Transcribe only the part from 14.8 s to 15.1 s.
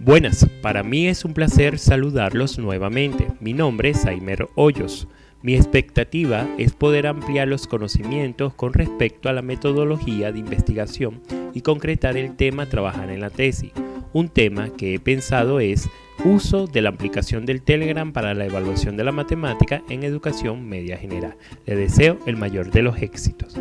he